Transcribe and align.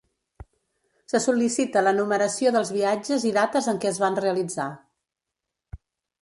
Se 1.11 1.19
sol·licita 1.25 1.83
l’enumeració 1.87 2.53
dels 2.55 2.71
viatges 2.77 3.27
i 3.33 3.35
dates 3.37 3.69
en 3.75 3.79
què 3.85 3.91
es 3.93 4.01
van 4.07 4.19
realitzar. 4.27 4.67